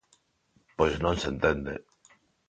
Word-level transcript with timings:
Pois 0.77 0.93
non 1.03 1.15
se 1.21 1.27
entende. 1.33 1.73